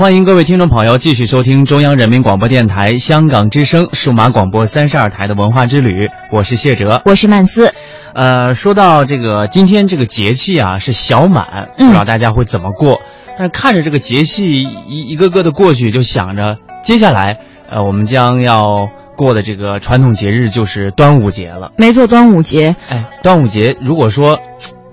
[0.00, 7.74] 欢迎各位听众朋友继续收听中央人民广播电台香港之声数码广播三十二台的文化之旅，我是谢哲，我是曼斯。
[8.14, 13.02] 呃，说到这个今天这个节气啊，是小满，不知道大家会怎么过？
[13.36, 21.72] 但是看着这个节气一一个个的过去，就想着接下来，呃，我们将要过的这个传统节日就是端午节了。
[21.76, 22.74] 没错，端午节。
[22.88, 24.40] 哎，端午节如果说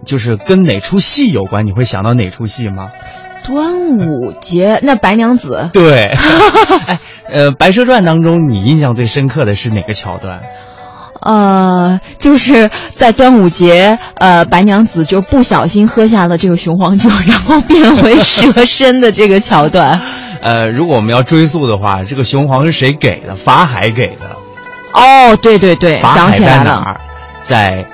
[0.04, 2.90] 就是跟哪出戏有关，你会想到哪出戏吗？
[3.48, 6.04] 端午节，那白娘子对，
[6.86, 7.00] 哎，
[7.32, 10.42] 呃，《白蛇传》当中，你印象最深刻的是哪个桥段？
[11.22, 20.00] 呃，就是在端午节，呃，白娘子就不小心喝下了这个雄黄酒，然后变回蛇身的这个桥段。
[20.42, 23.36] 呃，如果我们要追溯的话，这个雄黄是谁给的？
[23.36, 24.36] 法海给的。
[24.94, 26.84] 哦，对对对，想起来了，
[27.44, 27.86] 在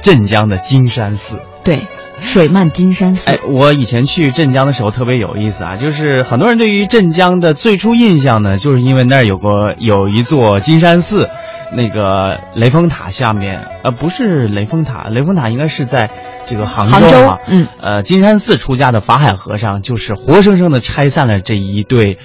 [0.00, 1.38] 镇江的金山寺。
[1.62, 1.78] 对。
[2.24, 3.30] 水漫金山寺。
[3.30, 11.28] 哎，我以前去镇江的时候特别有意思啊，就是很多人对于镇江的最初印象呢，就是因为那儿有个有一座金山寺，
[11.72, 16.10] 那个雷峰塔下面，呃，不是雷峰塔，雷峰塔应该是在
[16.46, 22.18] 这个杭州啊，嗯，呃，金山寺出家的法海和尚，就是活生生的拆散了这一对，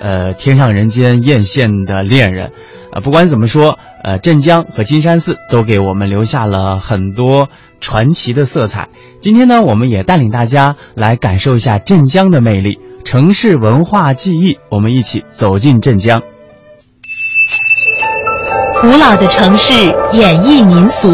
[0.00, 2.52] 呃，天上人间艳羡的恋人，
[2.92, 7.48] 啊，不管怎么说，呃，镇江和金山寺都给我们留下了很多。
[7.80, 8.88] 传奇的色彩。
[9.20, 14.58] 今天呢，我们也带领大家来感受一下镇江的魅力，城市文化记忆。
[14.70, 16.22] 我们一起走进镇江。
[18.80, 19.74] 古老的城市
[20.12, 21.10] 演绎民俗，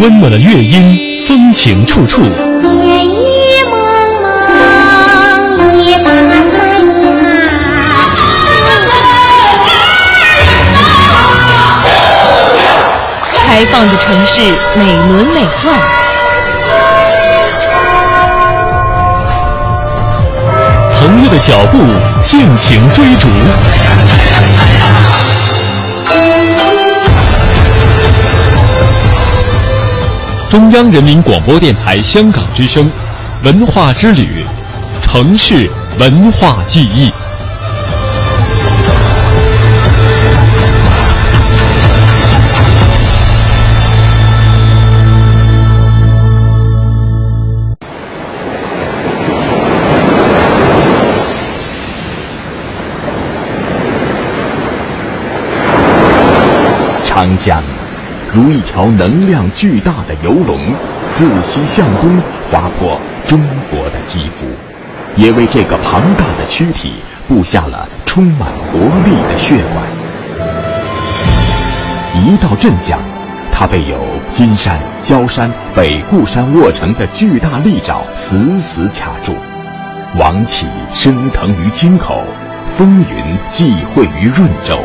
[0.00, 2.22] 温暖的乐音，风情处处。
[13.54, 14.40] 开放的城市，
[14.76, 15.70] 美轮美奂。
[20.98, 21.78] 朋友的脚步，
[22.24, 23.28] 尽情追逐。
[30.50, 32.90] 中央人民广播电台香港之声，
[33.44, 34.44] 文化之旅，
[35.00, 37.12] 城市文化记忆。
[57.14, 57.62] 长江，
[58.32, 60.58] 如一条能量巨大的游龙，
[61.12, 62.10] 自西向东
[62.50, 64.48] 划破中国的肌肤，
[65.14, 66.94] 也为这个庞大的躯体
[67.28, 69.86] 布下了充满活力的血管。
[72.20, 72.98] 一到镇江，
[73.52, 73.96] 它被有
[74.32, 79.36] 金山、焦山、北固山握成的巨大利爪死死卡住，
[80.18, 82.24] 王气升腾于京口，
[82.76, 84.82] 风云际会于润州，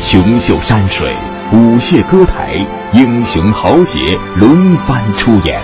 [0.00, 1.12] 雄秀山水。
[1.50, 2.54] 舞榭歌台，
[2.92, 3.98] 英雄豪杰
[4.36, 5.58] 轮番出演。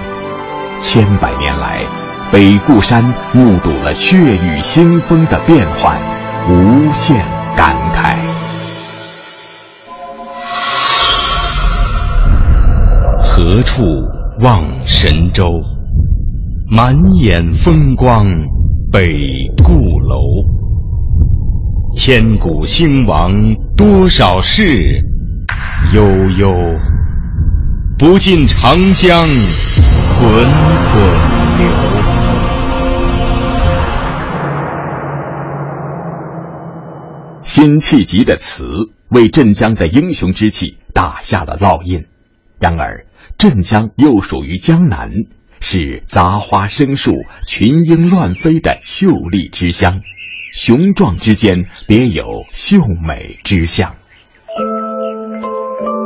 [0.79, 1.85] 千百年来，
[2.33, 3.05] 北固山
[3.35, 6.01] 目睹了血雨腥风的变幻，
[6.49, 7.17] 无限
[7.55, 8.17] 感慨。
[13.23, 13.83] 何处
[14.41, 15.61] 望神州？
[16.71, 18.25] 满眼风光
[18.91, 19.07] 北
[19.63, 20.25] 固楼。
[21.95, 23.31] 千古兴亡
[23.77, 24.99] 多少事？
[25.95, 26.49] 悠悠，
[27.97, 29.29] 不尽长江
[30.19, 30.29] 滚
[30.91, 31.05] 滚
[31.57, 31.69] 流。
[37.43, 38.67] 辛弃疾的词
[39.09, 42.07] 为镇江的英雄之气打下了烙印。
[42.59, 43.07] 然而，
[43.39, 45.13] 镇江又属于江南，
[45.61, 47.13] 是杂花生树、
[47.47, 50.01] 群莺乱飞的秀丽之乡，
[50.53, 53.95] 雄壮之间别有秀美之象。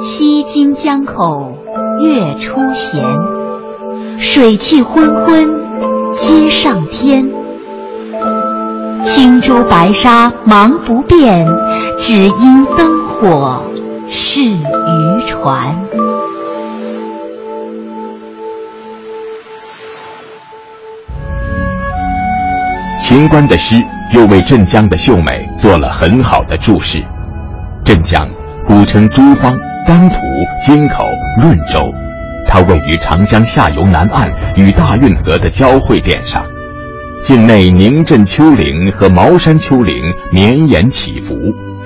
[0.00, 1.58] 西津江口
[2.00, 3.04] 月出闲，
[4.20, 5.48] 水气昏昏
[6.16, 7.28] 接上天。
[9.02, 11.46] 轻舟白沙忙不变，
[11.98, 13.62] 只因灯火
[14.08, 15.76] 是渔船。
[23.00, 23.82] 秦观的诗
[24.14, 27.02] 又为镇江的秀美做了很好的注释。
[27.84, 28.28] 镇江，
[28.66, 29.58] 古称诸方、
[29.88, 30.16] 丹徒、
[30.60, 31.02] 京口、
[31.40, 31.90] 润州，
[32.46, 36.44] 它位于长江下游南岸与大运河的交汇点上。
[37.24, 39.94] 境内宁镇丘陵和茅山丘陵
[40.30, 41.34] 绵延起伏，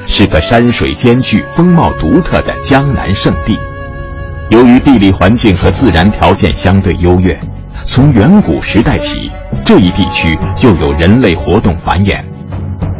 [0.08, 3.56] 是个山水兼具、风貌独特的江南胜地。
[4.50, 7.38] 由于地理环境和自然条件相对优越，
[7.84, 9.30] 从远古时代起，
[9.64, 12.20] 这一地区就有人类活动繁衍。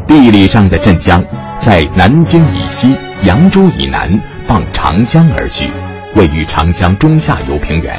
[0.07, 1.21] 地理上的镇江，
[1.59, 2.95] 在南京以西、
[3.25, 4.09] 扬州以南，
[4.47, 5.71] 傍长江而居，
[6.15, 7.99] 位于长江中下游平原。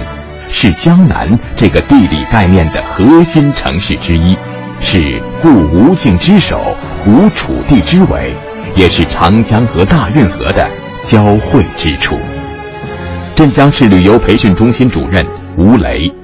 [0.50, 4.38] 是江南这个地理概念的核心城市之一，
[4.80, 6.76] 是故吴境之首、
[7.08, 8.36] 吴楚地之尾，
[8.76, 10.70] 也是长江和大运河的
[11.04, 12.18] 交汇之处。
[13.36, 15.26] 镇江市旅游培训中心主任
[15.58, 16.23] 吴雷。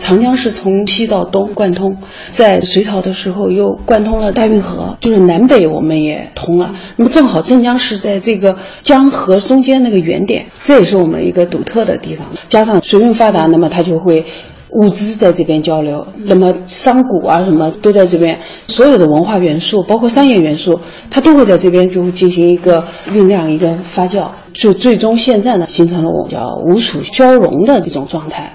[0.00, 1.98] 长江是从西到东贯通，
[2.30, 6.72] 在隋朝的时候又贯通了大运河，就是南北我们也通了。
[6.96, 12.26] 那么正好镇江是在这个江河中间那个原点，这也是我们一个独特的地方。
[12.48, 14.24] 加上水运发达，那么它就会
[14.70, 20.80] 物资在这边交流，那么商贾啊什么都在这边，所有的文化元素，包括商业元素，
[21.10, 28.54] 它都会在这边就进行一个酝酿、一个发酵，就最终现在呢形成了我叫吴楚交融的这种状态。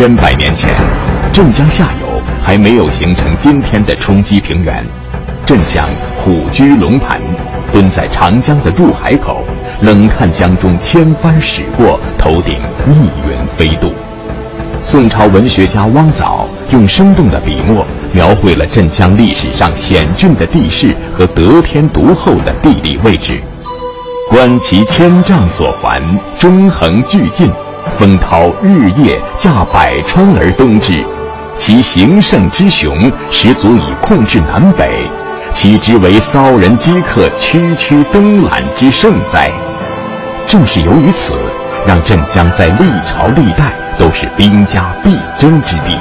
[0.00, 0.74] 千百年前，
[1.30, 2.06] 镇江下游
[2.42, 4.82] 还没有形成今天的冲积平原。
[5.44, 5.86] 镇江
[6.16, 7.20] 虎踞龙盘，
[7.70, 9.44] 蹲在长江的入海口，
[9.82, 12.54] 冷看江中千帆驶过，头顶
[12.86, 13.92] 逆云飞渡。
[14.80, 23.38] 宋朝文学家汪藻用生动的笔墨，描绘了镇江历史上险峻的地势和得天独厚的地理位置。
[24.30, 26.00] 观其千丈所环，
[26.38, 27.50] 中横巨进。
[27.98, 31.04] 风涛日夜驾百川而东至，
[31.54, 35.06] 其形胜之雄，实足以控制南北。
[35.52, 39.50] 岂之为骚人饥客区区登览之盛哉？
[40.46, 41.34] 正是由于此，
[41.86, 45.98] 让镇江在历朝历代都是兵家必争之地。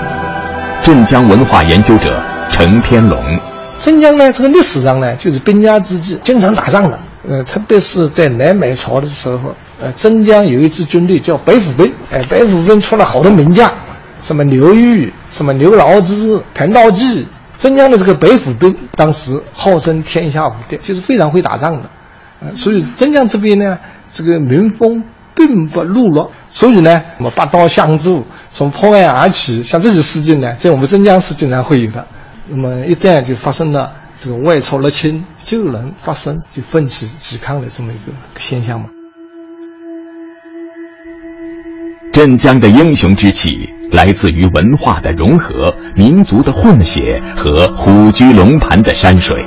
[0.82, 2.20] 镇江文化研究者
[2.52, 3.20] 程天龙，
[3.82, 7.00] 镇江呢，这个历史上呢，就是兵家之际，经常打仗的。
[7.28, 9.56] 呃，特别是在南北朝的时候。
[9.80, 13.72] 呃，镇江有一支军队叫白虎兵，哎，白虎兵出了好多名将，
[14.22, 17.26] 什么刘裕、什么刘牢之、谭道济。
[17.58, 21.90] 镇江的这个白虎兵当时号称天下无敌，就是非常会打仗的。
[22.42, 23.78] 呃，所以镇江这边呢，
[24.12, 25.04] 这个民风
[25.36, 26.32] 并不懦弱。
[26.52, 32.06] 所以呢，什么拔刀相助、从破案而起，像这些事情呢，在我们镇江是经常会有的。
[32.48, 38.88] 那么一旦就发生了这个外朝入侵，就能发生就奋起抵抗的这么一个现象嘛。
[42.20, 49.42] 镇江的英雄之气来自于文化的融合、民族的混血和虎踞龙盘的山水。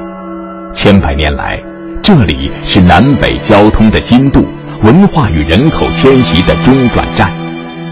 [0.72, 1.62] 千百年来，
[2.02, 4.46] 这里是南北交通的金渡，
[4.84, 7.30] 文化与人口迁徙的中转站。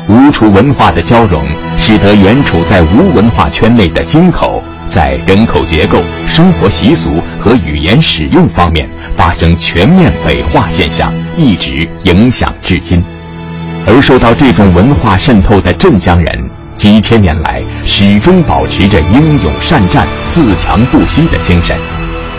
[0.09, 1.45] 吴楚文化的交融，
[1.77, 13.05] 使得原处在吴文化圈内的京口，在人口结构、生活习俗和语言使用方面发生全面北化现象，一直影响至今。
[13.87, 21.77] 而受到这种文化渗透的镇江人，几千年来始终保持着英勇善战、自强不息的精神。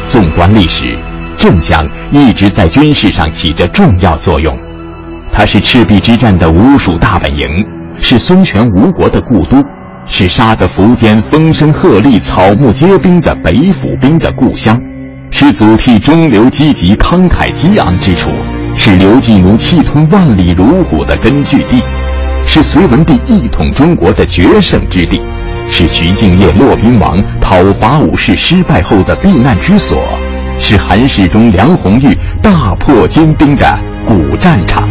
[0.07, 0.97] 纵观历史，
[1.35, 4.57] 镇江一直在军事上起着重要作用。
[5.31, 7.47] 它是赤壁之战的吴蜀大本营，
[8.01, 9.63] 是孙权吴国的故都，
[10.05, 14.79] 是杀得苻坚风声鹤唳、草木皆兵的北府兵的故乡，
[15.31, 18.29] 是祖逖中流积极、慷慨激昂之处。
[18.73, 21.83] 是刘季奴气吞万里如虎的根据地，
[22.45, 25.21] 是隋文帝一统中国的决胜之地，
[25.67, 29.99] 是徐敬业骆宾王讨伐武士失败后的避难之所，
[30.57, 33.65] 是韩世忠梁红玉大破金兵的
[34.07, 34.89] 古战场。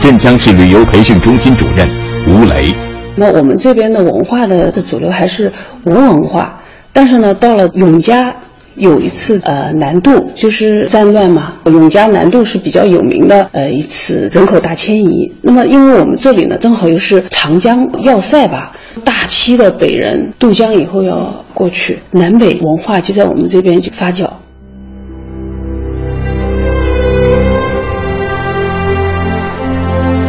[0.00, 1.88] 镇江市旅游培训中心主任
[2.28, 2.72] 吴雷，
[3.16, 5.52] 那我们这边的文化的的主流还是
[5.84, 6.60] 吴文化，
[6.92, 8.32] 但是呢，到了永嘉。
[8.74, 15.32] 有一次呃南渡就是战乱嘛，永嘉南渡是比较有名的呃一次人口大迁移。
[15.42, 18.72] 那么因为我们这里呢正好又是长江要塞吧，
[19.04, 24.28] 大批的北人渡江以后要过去，南北文化就在我们这边就发酵。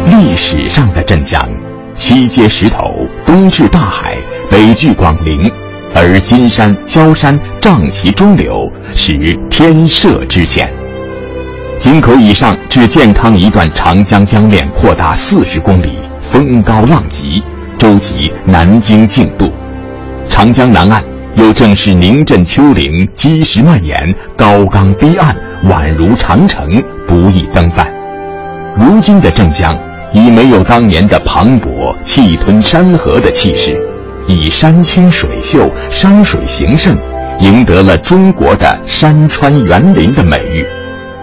[0.06, 1.48] 历史上的镇江，
[1.94, 2.84] 西接石头，
[3.24, 4.16] 东至大海，
[4.50, 5.50] 北距广陵。
[5.96, 10.70] 而金山、焦山上其中流，是天设之险。
[11.78, 17.42] 井口以上至健康一段长江江面扩大四十公里，风高浪急，
[17.78, 19.50] 舟楫南京竞渡。
[20.28, 21.02] 长江南岸
[21.36, 23.98] 又正是宁镇丘陵，积石蔓延，
[24.36, 26.70] 高冈逼岸，宛如长城，
[27.08, 27.90] 不易登帆。
[28.76, 29.74] 如今的镇江
[30.12, 33.80] 已没有当年的磅礴气吞山河的气势。
[34.26, 36.94] 以山清水秀、山水形胜，
[37.40, 40.66] 赢得了中国的山川园林的美誉。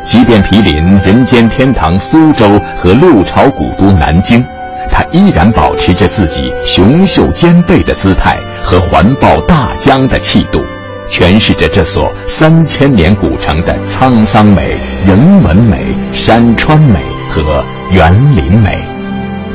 [0.04, 0.74] 即便毗邻
[1.06, 4.44] 人间天堂苏州和六朝古都南京，
[4.90, 10.60] 它依然保持着自己雄秀兼备的姿态和环抱大江的气度，
[11.08, 14.76] 诠释着这所三千年古城的沧桑美、
[15.06, 17.00] 人文美、山川美
[17.30, 18.80] 和园林美。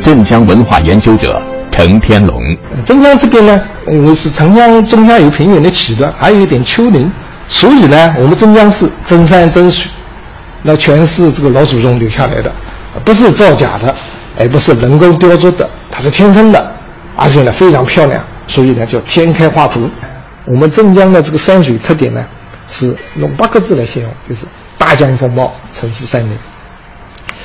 [0.01, 1.43] 镇江文化研究者。
[1.77, 2.43] 陈天龙，
[2.87, 7.13] 镇江这边呢，因为是长江中下游平原的起端，还有一点丘陵，
[7.47, 9.91] 所以呢，我们镇江市真山真水，
[10.63, 12.51] 那全是这个老祖宗留下来的，
[13.05, 13.95] 不是造假的，
[14.41, 16.73] 也不是人工雕琢的，它是天生的，
[17.15, 19.87] 而且呢非常漂亮，所以呢叫天开画图。
[20.47, 22.25] 我们镇江的这个山水特点呢，
[22.71, 24.47] 是用八个字来形容，就是
[24.79, 26.39] 大江风貌，城市山林。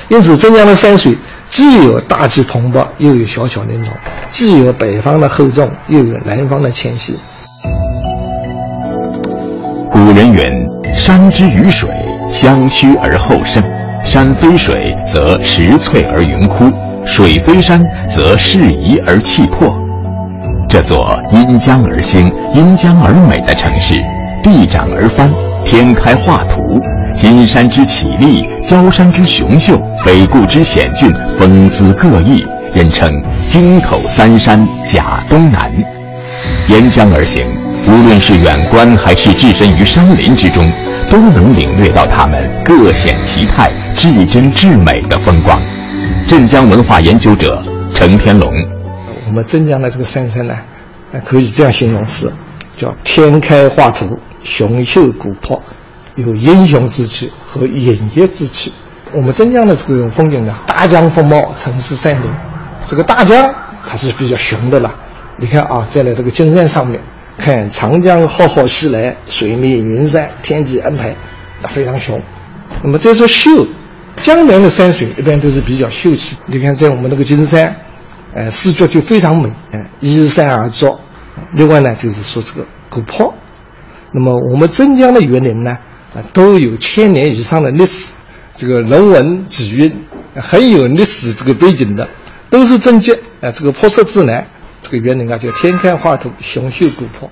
[0.08, 1.18] 因此，镇江的山水。
[1.52, 3.90] 既有大气蓬勃，又有小巧玲珑；
[4.30, 7.14] 既有北方的厚重，又有南方的纤细。
[9.90, 10.42] 古人云
[10.96, 11.90] ：“山之于水，
[12.30, 13.62] 相虚而后胜；
[14.02, 16.72] 山非水，则石翠而云枯；
[17.04, 19.76] 水非山，则势移而气魄。”
[20.66, 23.96] 这座因江而兴、因江而美的城市，
[24.42, 25.30] 地长而翻，
[25.66, 26.80] 天开画图。
[27.12, 32.44] 金山之绮丽，焦山之雄秀，北固之险峻，风姿各异，
[32.74, 33.08] 人称
[33.48, 35.72] “京口三山甲东南”。
[36.68, 37.46] 沿江而行，
[37.86, 40.68] 无论是远观还是置身于山林之中，
[41.08, 45.60] 都能领略到它们各显其态、至真至美的风光。
[46.26, 47.62] 镇江文化研究者
[47.94, 48.52] 程天龙，
[49.28, 50.54] 我们镇江的这个山山呢，
[51.24, 52.32] 可以这样形容是，
[52.76, 55.62] 叫天开画图，雄秀古朴。
[56.16, 58.70] 有英雄之气和隐逸之气。
[59.14, 62.30] 我们镇江的这个风景呢，大江风貌，城市山林。
[62.86, 63.54] 这个大江
[63.86, 64.92] 它是比较雄的了。
[65.36, 67.00] 你看啊，在了这个金山上面，
[67.36, 71.14] 看长江浩浩西来，水面云山，天际安排，
[71.60, 72.20] 那非常雄。
[72.82, 73.66] 那么再说秀，
[74.16, 76.36] 江南的山水一般都是比较秀气。
[76.46, 77.74] 你看在我们那个金山，
[78.34, 80.98] 呃，视觉就非常美，嗯，依山而作。
[81.52, 83.32] 另外呢，就是说这个古朴。
[84.10, 85.76] 那么我们镇江的园林呢？
[86.14, 88.12] 啊，都有千年以上的历史，
[88.56, 89.92] 这个人文底蕴
[90.36, 92.08] 很有历史这个背景的，
[92.48, 93.12] 都是真迹。
[93.40, 94.46] 啊，这个破色自然，
[94.80, 97.30] 这个园林啊叫天开画图，雄秀古朴。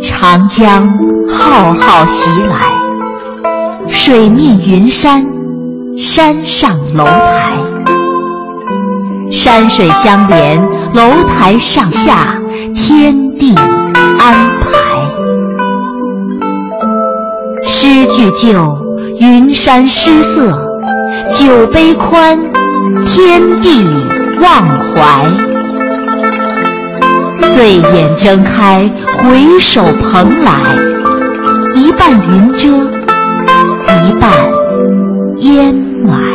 [0.00, 0.88] 长江
[1.28, 2.72] 浩浩袭来，
[3.88, 5.26] 水面云山，
[5.96, 7.56] 山上楼台，
[9.32, 10.60] 山水相连。
[10.94, 12.40] 楼台上下，
[12.74, 14.68] 天地安排。
[17.66, 18.76] 诗句旧，
[19.18, 20.52] 云山失色，
[21.34, 22.38] 酒杯宽，
[23.06, 23.86] 天地
[24.40, 25.26] 忘怀。
[27.54, 30.52] 醉眼睁开，回首蓬莱，
[31.74, 32.68] 一半云遮，
[34.06, 34.30] 一半
[35.38, 36.27] 烟霾。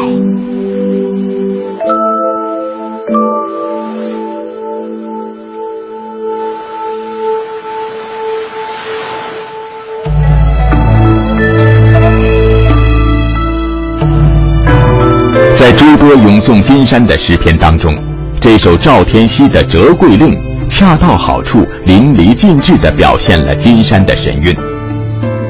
[16.04, 17.90] 多咏颂金山的诗篇当中，
[18.38, 20.32] 这首赵天锡的《折桂令》
[20.68, 24.54] 恰到好处、淋漓尽致地表现了金山的神韵。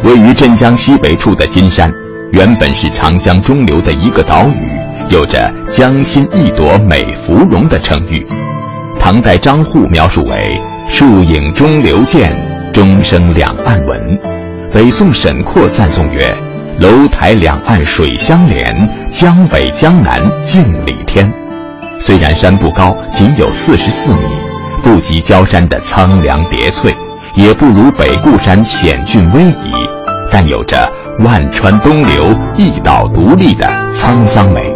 [0.03, 1.91] 位于镇江西北处的金山，
[2.33, 4.79] 原本是长江中流的一个岛屿，
[5.09, 8.23] 有着“江心一朵美芙蓉”的称誉。
[8.99, 12.31] 唐代张祜描述为“树影中流见，
[12.71, 13.99] 钟声两岸闻”。
[14.71, 16.31] 北宋沈括赞颂曰。
[16.79, 18.75] 楼台两岸水相连，
[19.09, 21.31] 江北江南镜里天。
[21.99, 24.19] 虽然山不高，仅有四十四米，
[24.81, 26.93] 不及焦山的苍凉叠翠，
[27.35, 29.69] 也不如北固山险峻逶迤，
[30.31, 34.73] 但有着万川东流、一岛独立的沧桑美。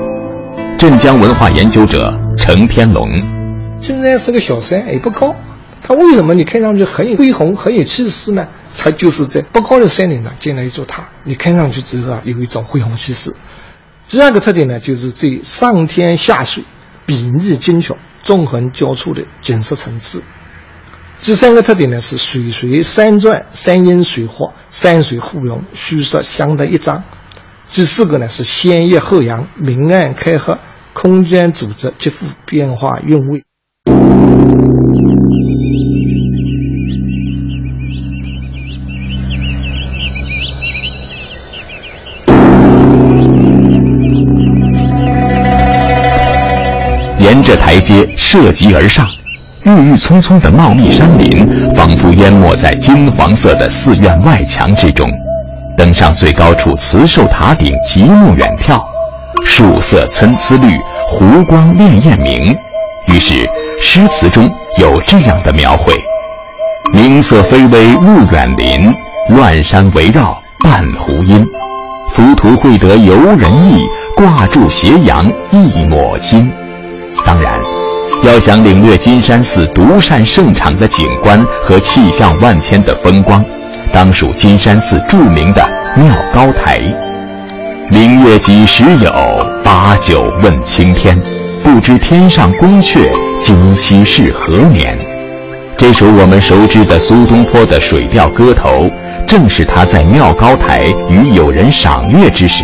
[0.77, 3.07] 镇江文化研究者程天龙，
[3.81, 5.35] 现在是个小山，也不高，
[5.81, 8.45] 它为什么你看上去很有恢宏、很有气势呢？
[8.77, 13.35] 它就是在不高的山顶上建了一座塔，你看上去之后啊，有一种恢宏气势。
[14.07, 16.63] 第二个特点呢，就是这上天下水、
[17.05, 20.21] 比例精巧、纵横交错的景色层次。
[21.21, 27.03] 第三个特点呢，是水随山转、山因水化、山水互融、虚实相得益彰。
[27.69, 30.59] 第四个呢，是先抑后扬、明暗开合、
[30.93, 33.46] 空间组织极富变化韵味。
[47.47, 49.07] 着台阶涉级而上，
[49.63, 55.09] 郁郁葱葱的茂密山林仿佛淹没在金黄色的寺院外墙之中。
[55.77, 58.83] 登上最高处慈寿塔顶，极目远眺，
[59.45, 60.77] 树色参差绿，
[61.07, 62.53] 湖光潋滟明。
[63.07, 63.49] 于是
[63.81, 65.93] 诗词中有这样的描绘：
[66.91, 68.93] 明色非微雾远林，
[69.29, 71.47] 乱山围绕半湖阴。
[72.11, 73.85] 浮屠会得游人意，
[74.17, 76.51] 挂住斜阳一抹金。
[78.23, 83.43] 要想领略金山寺独善胜场的景观和气象万千的风光，
[83.93, 85.63] 当属金山寺著名的
[85.95, 86.81] 妙高台。
[87.89, 89.11] 明月几时有？
[89.63, 91.17] 把酒问青天。
[91.63, 93.09] 不知天上宫阙，
[93.39, 94.97] 今夕是何年？
[95.77, 98.69] 这首我们熟知的苏东坡的《水调歌头》，
[99.27, 102.63] 正是他在妙高台与友人赏月之时，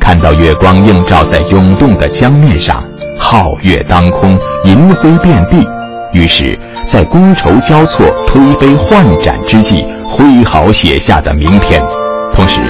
[0.00, 2.82] 看到月光映照在涌动的江面上。
[3.22, 5.66] 皓月当空，银辉遍地，
[6.12, 11.80] 于是，在觥筹交错、推杯换盏之际，挥毫写下的名篇。
[12.34, 12.60] 同时，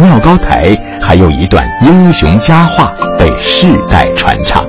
[0.00, 4.64] 妙高台还有一段英雄佳话被世代传唱。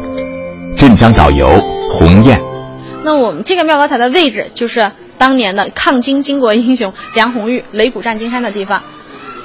[0.76, 1.48] 镇江导游
[1.94, 2.38] 洪雁，
[3.06, 8.82] 那我们这个妙高台的位置，就是当年的抗金巾帼英雄 梁红玉擂鼓战金山的地方。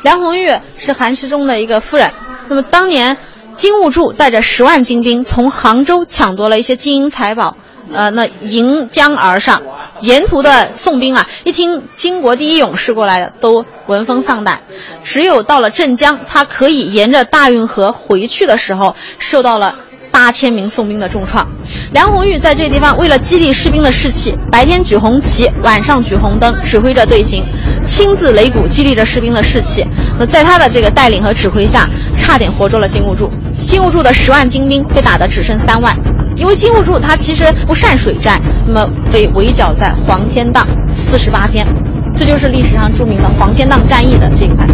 [0.03, 2.11] 梁红玉是韩世忠的一个夫人，
[2.49, 3.17] 那么当年。
[3.57, 7.57] 金兀术带着十万精兵从杭州抢夺了一些金银财宝，
[7.93, 9.63] 呃，那迎江而上，
[10.01, 14.61] 沿途的宋兵啊，一听金国第一勇士过来的，都闻风丧胆。
[15.05, 19.77] 只有到了镇江，他可以沿着大运河回去的时候，受到了
[20.13, 21.45] 八千名宋兵的重创。
[21.93, 27.45] 梁红玉在这个地方，为了激励士兵的士气，白天举红旗，晚上举红灯，指挥着队形，
[27.85, 29.85] 亲自擂鼓激励着士兵的士气。
[30.19, 33.31] 那在他的这个带领和指挥下，差点活捉了金兀术。
[33.65, 35.97] 金兀术的十万精兵被打得只剩三万，
[36.37, 41.67] 因为金兀术他其实不善水战，那么被围剿在黄天荡四十八天，
[42.15, 44.67] 这就是历史上著名的黄天荡战役的这一块。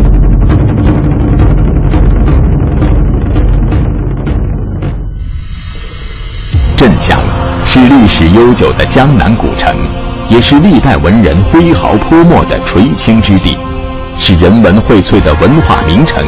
[8.33, 9.75] 悠久的江南古城，
[10.29, 13.57] 也是历代文人挥毫泼墨的垂青之地，
[14.19, 16.25] 是人文荟萃的文化名城。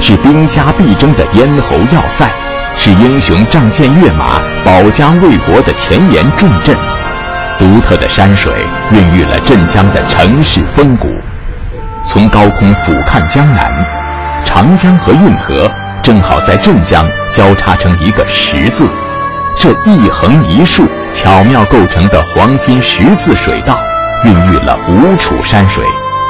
[0.00, 2.28] 是兵家必争的咽喉要塞，
[2.74, 6.76] 是英雄仗剑跃马、保家卫国的前沿重镇。
[7.58, 8.52] 独特的山水
[8.90, 11.08] 孕育了镇江的城市风骨。
[12.02, 13.72] 从高空俯瞰江南，
[14.44, 15.70] 长江和运河
[16.02, 18.88] 正好在镇江交叉成一个十字。
[19.56, 20.84] 这一横一竖
[21.14, 23.80] 巧妙构成的黄金十字水道，
[24.24, 25.82] 孕育了吴楚山水。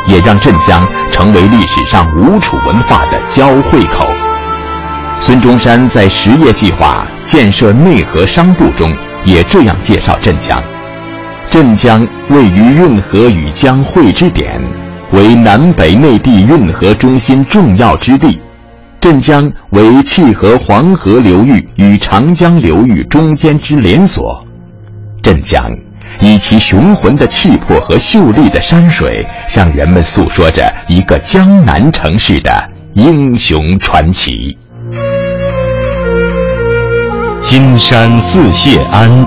[0.07, 4.07] 也让镇江成为历史上吴楚文化的交汇口。
[5.19, 8.95] 孙中山在实业计划建设内河商埠中
[9.25, 10.63] 也这样介绍镇江：
[11.49, 14.61] 镇江位于运河与江汇之点，
[15.13, 18.39] 为南北内地运河中心重要之地。
[19.01, 24.44] 镇江为契合黄河流域与长江流域中间之连锁。
[25.25, 25.65] 镇江。
[26.21, 32.53] 以其雄浑的气魄和秀丽的山水，向人们诉说着一个江南城市的
[32.93, 34.57] 英雄传奇。
[37.43, 39.27] 金山寺谢安，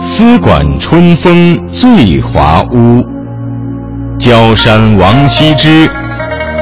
[0.00, 3.02] 丝管春风醉华屋。
[4.18, 5.88] 焦山王羲之，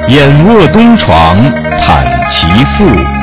[0.07, 1.37] 眼卧东床
[1.83, 3.20] 叹其赋。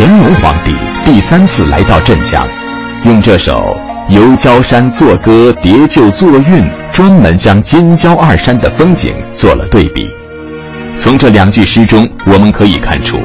[0.00, 0.72] 乾隆皇帝
[1.04, 2.46] 第三次来到镇江，
[3.04, 3.76] 用这首
[4.08, 10.08] 游焦山作歌叠就作韵，专门将金焦二山的风景做了对比。
[10.94, 13.18] 从这两句诗中，我们可以看出，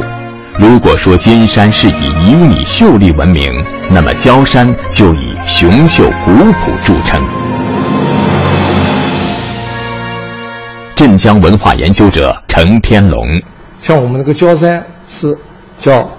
[0.58, 3.52] 如果说金山是以旖旎秀丽闻名，
[3.92, 7.24] 那么焦山就以雄秀古朴著称。
[10.96, 13.24] 镇江文化研究者程天龙，
[13.84, 15.38] 像我们那个焦山是
[15.80, 16.10] 叫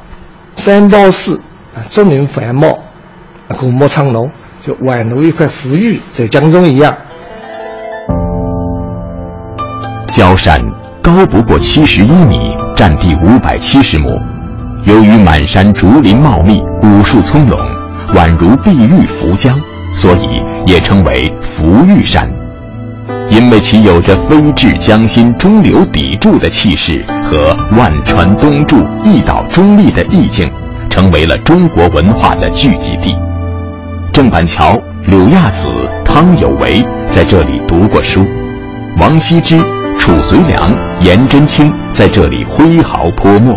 [0.57, 1.41] 三道寺
[1.75, 2.79] 啊，竹林繁茂，
[3.59, 4.31] 古木苍龙，
[4.63, 6.97] 就宛如一块浮玉在江中一样。
[10.09, 10.61] 焦山
[11.03, 12.39] 高不过七十一米，
[12.77, 14.09] 占地五百七十亩。
[14.85, 17.59] 由于满山竹林茂密，古树葱茏，
[18.15, 19.61] 宛如碧玉浮江，
[19.93, 22.31] 所以也称为浮玉山。
[23.31, 30.51] 因为其有着飞至江心、中流砥柱的气势和万川东注、一岛中立的意境，
[30.89, 33.17] 成为了中国文化的聚集地。
[34.13, 35.69] 郑板桥、柳亚子、
[36.05, 38.25] 汤有为在这里读过书，
[38.99, 39.59] 王羲之。
[39.97, 43.57] 褚遂良、颜真卿在这里挥毫泼墨，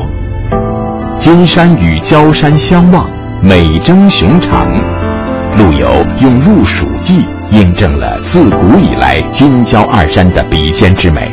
[1.17, 3.10] 金山与焦山相望，
[3.41, 4.67] 美争雄长。
[5.58, 11.31] 陆游用入蜀记印证了自古以来金焦二山的比肩之美。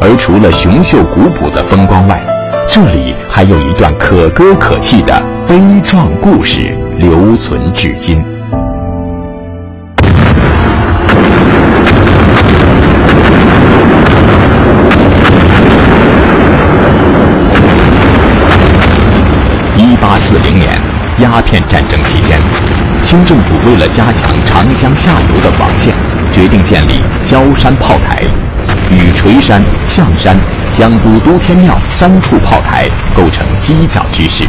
[0.00, 2.20] 而除了雄秀古朴的风光外，
[2.68, 5.12] 这里还有一段可歌可泣的
[5.46, 8.22] 悲壮故事留存至今。
[19.76, 20.70] 一八四零年，
[21.18, 22.38] 鸦片战争期间，
[23.08, 25.94] 清政府为了加强长江下游的防线，
[26.30, 28.22] 决定建立焦山炮台，
[28.90, 30.36] 与垂山、象山、
[30.74, 34.44] 江都都天庙三处炮台构成犄角之势。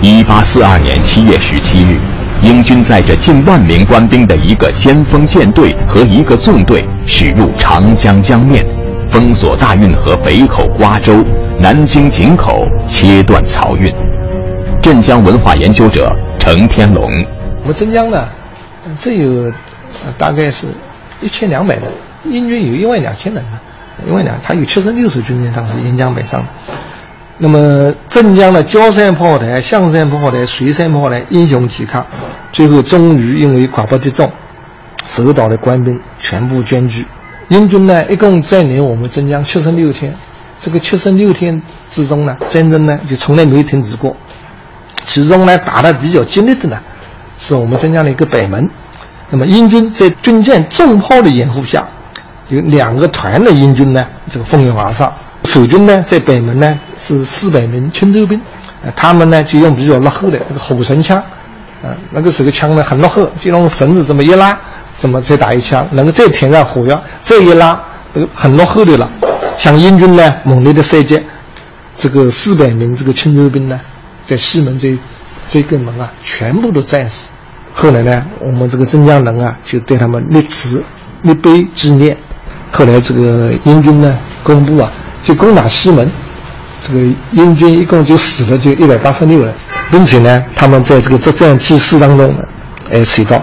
[0.00, 1.98] 一八四二年七月十七日，
[2.42, 8.64] 英军载着近万名官兵的一个先锋舰队和一个纵队驶入长江江面，
[9.08, 11.24] 封锁大运河北口瓜州、
[11.58, 13.92] 南京井口，切断漕运。
[14.80, 17.04] 镇江文化研究者程天龙，
[17.68, 18.26] 我们镇江呢，
[18.98, 19.52] 这有
[20.16, 20.66] 大概是
[21.20, 21.84] 一千两百人，
[22.24, 23.58] 英军有一万两千人呢，
[24.06, 26.42] 一万两，他有七十六艘军舰当时沿江北上。
[27.36, 32.06] 那么镇江的焦山炮台、象山炮台、水山炮台英雄抵抗，
[32.52, 34.32] 最后终于因为寡不敌众，
[35.04, 37.04] 守岛的官兵全部捐躯。
[37.48, 40.16] 英军呢，一共占领我们镇江七十六天，
[40.58, 44.16] 这个七十六天之中呢，战争呢就从来没有停止过。
[45.04, 46.78] 其中呢，打得比较激烈的呢，
[47.38, 48.68] 是我们镇江的一个北门。
[49.30, 51.86] 那么英军在军舰重炮的掩护下，
[52.48, 55.12] 有两个团的英军呢，这个蜂拥而上。
[55.44, 58.40] 守军呢，在北门呢是四百名青州兵，
[58.96, 61.18] 他们呢就用比较落后的那个火绳枪，
[61.82, 64.58] 啊，那个时候枪呢很落后，就用绳子这么一拉，
[64.98, 67.80] 这么再打一枪，能够再填上火药，再一拉，
[68.14, 69.08] 这个很落后的了。
[69.56, 71.22] 向英军呢猛烈的射击，
[71.96, 73.78] 这个四百名这个青州兵呢。
[74.24, 74.94] 在西门这
[75.48, 77.30] 这个门啊，全部都战死。
[77.72, 80.84] 后来呢，我们这个镇江人啊，就对他们立祠
[81.22, 82.16] 立碑纪念。
[82.70, 84.90] 后来这个英军呢，公布啊，
[85.22, 86.10] 就攻打西门，
[86.86, 87.00] 这个
[87.32, 89.54] 英军一共就死了就一百八十六人，
[89.90, 92.44] 并且呢，他们在这个作战记事当中呢，
[92.90, 93.42] 哎写道：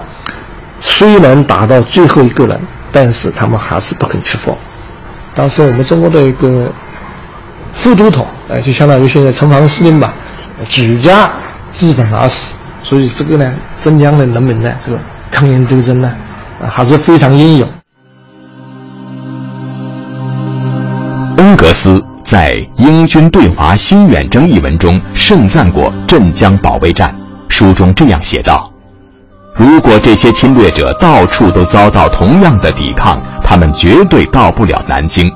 [0.79, 2.59] 虽然打到最后一个人，
[2.91, 4.55] 但是他们还是不肯屈服。
[5.33, 6.71] 当时我们中国的一个
[7.73, 10.13] 副都统，哎，就相当于现在城防司令吧。
[10.69, 11.29] 举家
[11.75, 14.97] 自焚而死，所以这个呢，镇江的人民呢，这个
[15.29, 16.09] 抗英斗争呢，
[16.69, 17.69] 还是非常英勇。
[21.37, 27.13] 恩格斯在《英军对华新远征》一文中盛赞过镇江保卫战，
[27.49, 28.71] 书中这样写道
[29.53, 35.29] ：“如果这些侵略者到处都遭到同样的抵抗，他们绝对到不了南京。”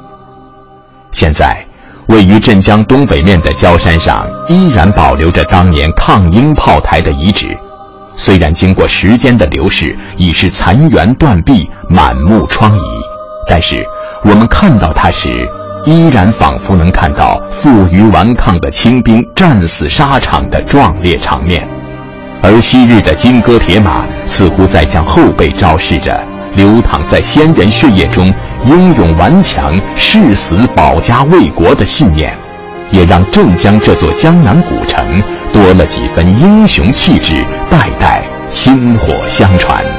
[1.11, 1.68] 现在。
[2.09, 7.55] 位于镇江东北面的焦山上，依然保留着当年抗英炮台的遗址。
[8.15, 12.81] 虽然经过时间的流逝，已是残垣断壁、满目疮痍，
[13.47, 13.85] 但是
[14.25, 15.29] 我们看到它时，
[15.85, 21.69] 依然仿佛能看到负隅顽抗的清兵战死沙场的壮烈场面。
[22.41, 26.19] 而昔日的金戈铁马，似乎在向后辈昭示着。
[26.55, 28.33] 流淌在先人血液中，
[28.65, 32.33] 英勇顽强、誓死保家卫国的信念，
[32.91, 39.98] 也让镇江这座江南古城多了几分英雄气质，代代薪火相传。